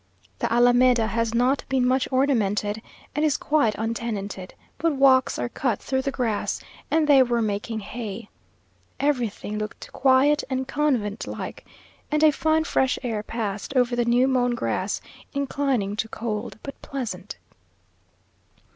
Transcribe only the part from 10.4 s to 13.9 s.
and convent like, and a fine fresh air passed